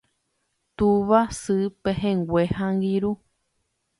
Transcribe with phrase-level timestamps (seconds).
[0.77, 3.11] tuva, sy, pehẽngue ha angirũ